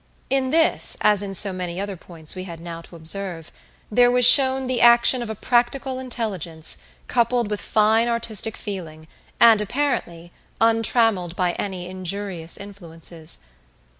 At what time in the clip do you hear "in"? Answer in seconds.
0.31-0.49, 1.21-1.35